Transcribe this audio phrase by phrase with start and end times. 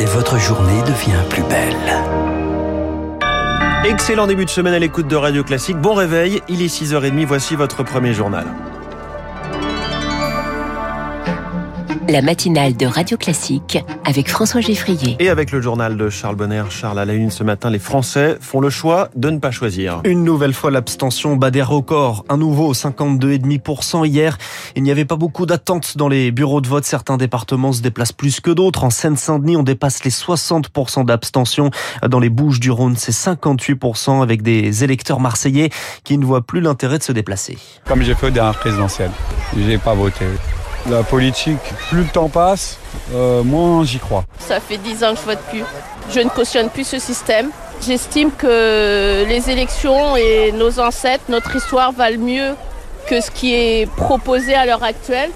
[0.00, 1.76] et votre journée devient plus belle.
[3.84, 5.76] Excellent début de semaine à l'écoute de Radio Classique.
[5.76, 8.46] Bon réveil, il est 6h30, voici votre premier journal.
[12.10, 15.14] La matinale de Radio Classique avec François Geffrier.
[15.20, 16.64] Et avec le journal de Charles Bonner.
[16.68, 20.00] Charles, à la une ce matin, les Français font le choix de ne pas choisir.
[20.02, 22.24] Une nouvelle fois, l'abstention bat des records.
[22.28, 24.38] Un nouveau 52,5% hier.
[24.74, 26.84] Il n'y avait pas beaucoup d'attentes dans les bureaux de vote.
[26.84, 28.82] Certains départements se déplacent plus que d'autres.
[28.82, 31.70] En Seine-Saint-Denis, on dépasse les 60% d'abstention.
[32.08, 35.70] Dans les Bouches du Rhône, c'est 58% avec des électeurs marseillais
[36.02, 37.56] qui ne voient plus l'intérêt de se déplacer.
[37.84, 39.12] Comme j'ai fait au dernier présidentiel,
[39.56, 40.24] j'ai pas voté.
[40.88, 41.58] La politique,
[41.90, 42.78] plus le temps passe,
[43.14, 44.24] euh, moins j'y crois.
[44.38, 45.64] Ça fait dix ans que je vote plus.
[46.10, 47.50] Je ne cautionne plus ce système.
[47.86, 52.54] J'estime que les élections et nos ancêtres, notre histoire valent mieux
[53.06, 55.30] que ce qui est proposé à l'heure actuelle.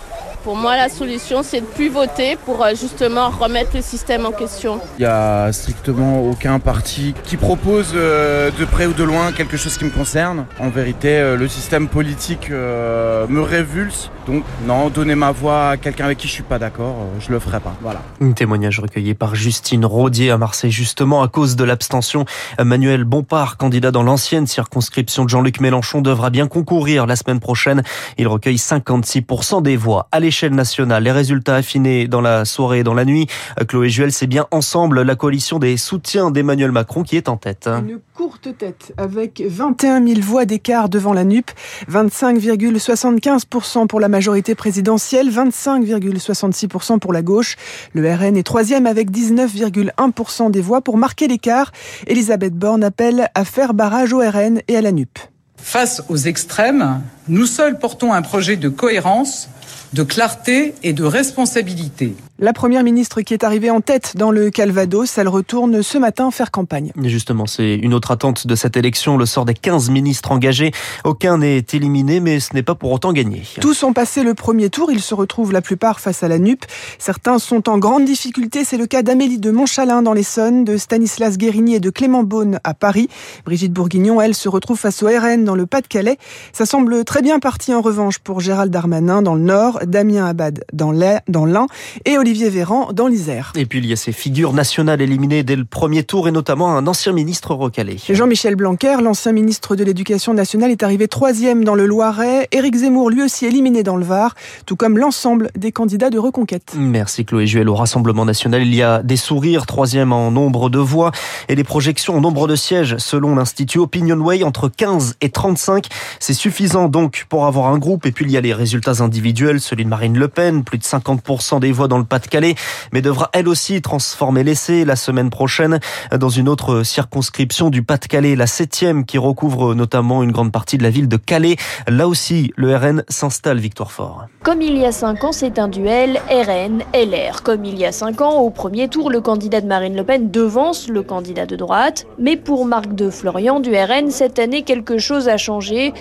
[0.44, 4.30] Pour moi, la solution, c'est de plus voter pour euh, justement remettre le système en
[4.30, 4.78] question.
[4.98, 9.56] Il n'y a strictement aucun parti qui propose euh, de près ou de loin quelque
[9.56, 10.44] chose qui me concerne.
[10.60, 14.10] En vérité, euh, le système politique me révulse.
[14.26, 17.38] Donc, non, donner ma voix à quelqu'un avec qui je suis pas d'accord, je le
[17.38, 17.74] ferai pas.
[17.80, 18.02] Voilà.
[18.20, 22.24] Un témoignage recueilli par Justine Rodier à Marseille, justement à cause de l'abstention.
[22.62, 27.82] Manuel Bompard, candidat dans l'ancienne circonscription de Jean-Luc Mélenchon, devra bien concourir la semaine prochaine.
[28.16, 30.08] Il recueille 56% des voix.
[30.42, 31.04] Allez nationale.
[31.04, 33.26] Les résultats affinés dans la soirée et dans la nuit.
[33.68, 37.68] Chloé Juel, c'est bien ensemble la coalition des soutiens d'Emmanuel Macron qui est en tête.
[37.68, 41.50] Une courte tête avec 21 000 voix d'écart devant la NUP,
[41.90, 47.56] 25,75% pour la majorité présidentielle, 25,66% pour la gauche.
[47.92, 51.70] Le RN est troisième avec 19,1% des voix pour marquer l'écart.
[52.06, 55.18] Elisabeth Borne appelle à faire barrage au RN et à la NUP.
[55.56, 59.48] Face aux extrêmes, nous seuls portons un projet de cohérence
[59.94, 62.14] de clarté et de responsabilité.
[62.40, 66.32] La première ministre qui est arrivée en tête dans le Calvados, elle retourne ce matin
[66.32, 66.90] faire campagne.
[67.04, 70.72] justement, c'est une autre attente de cette élection, le sort des 15 ministres engagés.
[71.04, 73.44] Aucun n'est éliminé, mais ce n'est pas pour autant gagné.
[73.60, 76.64] Tous ont passé le premier tour, ils se retrouvent la plupart face à la NUP.
[76.98, 81.38] Certains sont en grande difficulté, c'est le cas d'Amélie de Montchalin dans l'Essonne, de Stanislas
[81.38, 83.08] Guérini et de Clément Beaune à Paris.
[83.44, 86.18] Brigitte Bourguignon, elle, se retrouve face au RN dans le Pas-de-Calais.
[86.52, 90.64] Ça semble très bien parti en revanche pour Gérald Darmanin dans le Nord, Damien Abad
[90.72, 91.66] dans l'Ain
[92.04, 93.52] et Olivier Véran dans l'Isère.
[93.56, 96.76] Et puis il y a ces figures nationales éliminées dès le premier tour et notamment
[96.76, 97.96] un ancien ministre recalé.
[98.08, 102.48] Jean-Michel Blanquer, l'ancien ministre de l'Éducation nationale, est arrivé troisième dans le Loiret.
[102.52, 104.34] Éric Zemmour, lui aussi éliminé dans le Var,
[104.66, 106.72] tout comme l'ensemble des candidats de reconquête.
[106.76, 107.68] Merci Chloé Juel.
[107.68, 111.12] Au Rassemblement national, il y a des sourires, troisième en nombre de voix
[111.48, 115.86] et des projections en nombre de sièges selon l'Institut Opinionway entre 15 et 35.
[116.20, 118.06] C'est suffisant donc pour avoir un groupe.
[118.06, 120.84] Et puis il y a les résultats individuels, celui de Marine Le Pen, plus de
[120.84, 122.54] 50% des voix dans le Pas-de-Calais,
[122.92, 125.80] mais devra elle aussi transformer l'essai la semaine prochaine
[126.16, 130.84] dans une autre circonscription du Pas-de-Calais, la septième qui recouvre notamment une grande partie de
[130.84, 131.56] la ville de Calais.
[131.88, 134.26] Là aussi, le RN s'installe Victoire Fort.
[134.44, 137.42] Comme il y a cinq ans, c'est un duel RN-LR.
[137.42, 140.30] Comme il y a cinq ans, au premier tour, le candidat de Marine Le Pen
[140.30, 142.06] devance le candidat de droite.
[142.20, 145.92] Mais pour Marc de Florian du RN, cette année, quelque chose a changé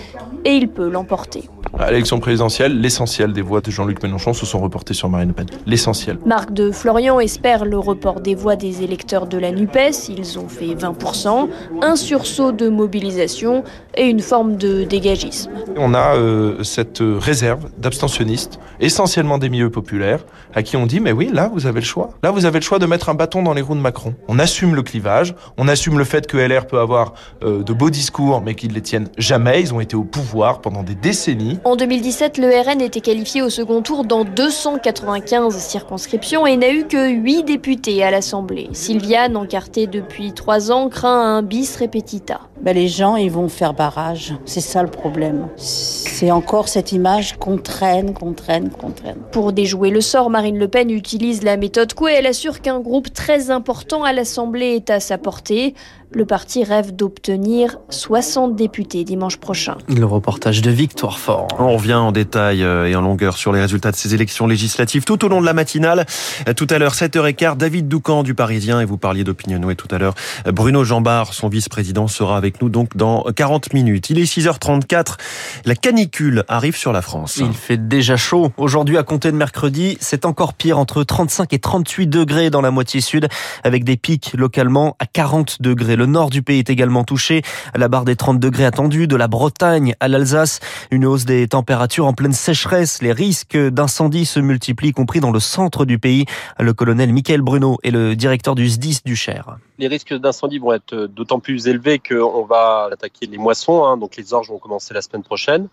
[0.44, 1.48] et il peut l'emporter.
[1.78, 5.34] À l'élection présidentielle, l'essentiel des voix de Jean-Luc Mélenchon se sont reportées sur Marine Le
[5.34, 5.46] Pen.
[5.66, 6.18] L'essentiel.
[6.24, 10.08] Marc de Florian espère le report des voix des électeurs de la NUPES.
[10.10, 11.48] Ils ont fait 20%,
[11.82, 13.64] un sursaut de mobilisation
[13.96, 15.50] et une forme de dégagisme.
[15.76, 20.24] On a euh, cette réserve d'abstentionnistes, essentiellement des milieux populaires,
[20.54, 22.10] à qui on dit mais oui, là vous avez le choix.
[22.22, 24.14] Là vous avez le choix de mettre un bâton dans les roues de Macron.
[24.28, 27.90] On assume le clivage, on assume le fait que LR peut avoir euh, de beaux
[27.90, 29.60] discours mais qu'ils ne les tiennent jamais.
[29.60, 31.58] Ils ont été au pouvoir pendant des décennies.
[31.64, 36.84] En 2017, le RN était qualifié au second tour dans 295 circonscriptions et n'a eu
[36.84, 38.68] que 8 députés à l'Assemblée.
[38.72, 42.40] Sylviane, encartée depuis 3 ans, craint un bis repetita.
[42.62, 44.34] Ben les gens, ils vont faire barrage.
[44.44, 45.48] C'est ça le problème.
[45.56, 49.18] C'est encore cette image qu'on traîne, qu'on traîne, qu'on traîne.
[49.32, 52.12] Pour déjouer le sort, Marine Le Pen utilise la méthode Coué.
[52.16, 55.74] Elle assure qu'un groupe très important à l'Assemblée est à sa portée.
[56.14, 59.76] Le parti rêve d'obtenir 60 députés dimanche prochain.
[59.88, 61.48] Le reportage de Victoire Fort.
[61.58, 65.02] On revient en détail euh, et en longueur sur les résultats de ces élections législatives
[65.02, 66.06] tout au long de la matinale.
[66.48, 69.98] Euh, tout à l'heure, 7h15, David Doucan du Parisien, et vous parliez d'Opinionway tout à
[69.98, 70.14] l'heure.
[70.46, 74.10] Bruno Jambard, son vice-président, sera avec nous donc dans 40 minutes.
[74.10, 75.16] Il est 6h34.
[75.64, 77.38] La canicule arrive sur la France.
[77.38, 78.52] Il fait déjà chaud.
[78.58, 82.70] Aujourd'hui, à compter de mercredi, c'est encore pire entre 35 et 38 degrés dans la
[82.70, 83.28] moitié sud
[83.62, 85.96] avec des pics localement à 40 degrés.
[85.96, 87.40] Le nord du pays est également touché
[87.72, 90.60] à la barre des 30 degrés attendus de la Bretagne à l'Alsace.
[90.90, 93.00] Une hausse des températures en pleine sécheresse.
[93.00, 96.26] Les risques d'incendie se multiplient, y compris dans le centre du pays.
[96.60, 99.56] Le colonel Michael Bruno est le directeur du SDIS du Cher.
[99.78, 104.16] Les risques d'incendie vont être d'autant plus élevés qu'on va attaquer les moissons, hein, donc
[104.16, 105.66] les orges vont commencer la semaine prochaine.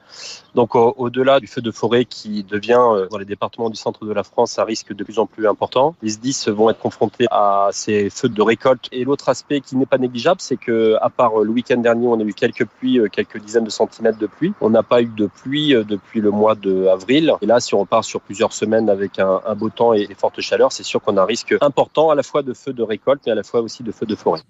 [0.56, 4.12] Donc au-delà du feu de forêt qui devient euh, dans les départements du centre de
[4.12, 7.70] la France un risque de plus en plus important, les SDIS vont être confrontés à
[7.72, 8.88] ces feux de récolte.
[8.92, 12.20] Et l'autre aspect qui n'est pas négligeable, c'est que à part le week-end dernier, on
[12.20, 14.54] a eu quelques pluies, euh, quelques dizaines de centimètres de pluie.
[14.62, 17.34] On n'a pas eu de pluie euh, depuis le mois d'avril.
[17.42, 20.16] Et là, si on repart sur plusieurs semaines avec un, un beau temps et, et
[20.16, 22.84] forte chaleur, c'est sûr qu'on a un risque important à la fois de feux de
[22.84, 23.91] récolte, mais à la fois aussi de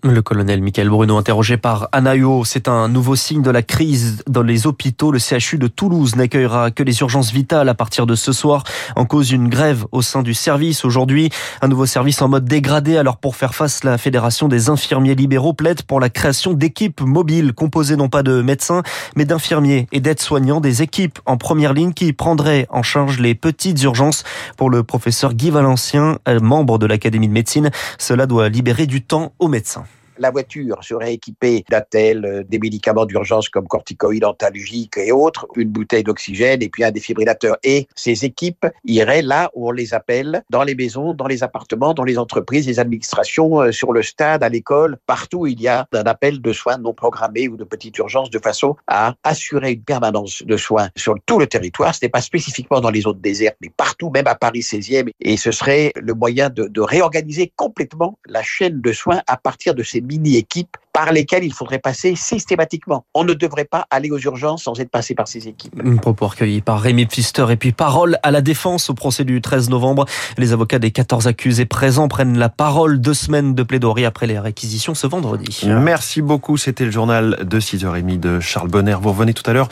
[0.04, 4.44] Le colonel Michael Bruno, interrogé par Anaïo, c'est un nouveau signe de la crise dans
[4.44, 5.12] les hôpitaux.
[5.12, 8.64] Le CHU de Toulouse n'accueillera que les urgences vitales à partir de ce soir.
[8.96, 11.30] En cause une grève au sein du service aujourd'hui.
[11.62, 12.98] Un nouveau service en mode dégradé.
[12.98, 17.54] Alors pour faire face, la Fédération des infirmiers libéraux plaide pour la création d'équipes mobiles
[17.54, 18.84] composées non pas de médecins,
[19.16, 23.82] mais d'infirmiers et d'aides-soignants, des équipes en première ligne qui prendraient en charge les petites
[23.84, 24.24] urgences.
[24.58, 29.31] Pour le professeur Guy Valencien, membre de l'Académie de médecine, cela doit libérer du temps
[29.40, 29.86] aux médecins
[30.22, 36.04] la voiture serait équipée d'attelles, des médicaments d'urgence comme corticoïdes, antalgiques et autres, une bouteille
[36.04, 37.58] d'oxygène et puis un défibrillateur.
[37.64, 41.94] Et ces équipes iraient là où on les appelle, dans les maisons, dans les appartements,
[41.94, 45.88] dans les entreprises, les administrations, sur le stade, à l'école, partout où il y a
[45.92, 49.84] un appel de soins non programmés ou de petite urgence de façon à assurer une
[49.84, 51.96] permanence de soins sur tout le territoire.
[51.96, 55.10] Ce n'est pas spécifiquement dans les zones désertes, mais partout, même à Paris 16e.
[55.20, 59.74] Et ce serait le moyen de, de réorganiser complètement la chaîne de soins à partir
[59.74, 63.06] de ces mini-équipes par lesquelles il faudrait passer systématiquement.
[63.14, 65.74] On ne devrait pas aller aux urgences sans être passé par ces équipes.
[65.84, 69.42] Un propos recueilli par Rémi Pfister et puis parole à la défense au procès du
[69.42, 70.06] 13 novembre.
[70.38, 74.38] Les avocats des 14 accusés présents prennent la parole deux semaines de plaidoirie après les
[74.38, 75.62] réquisitions ce vendredi.
[75.66, 76.58] Merci beaucoup.
[76.58, 78.98] C'était le journal de 6h30 de Charles Bonner.
[79.02, 79.70] Vous revenez tout à l'heure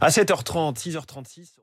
[0.00, 1.61] à 7h30, 6h36.